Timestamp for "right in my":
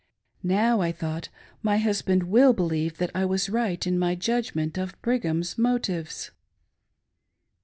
3.51-4.15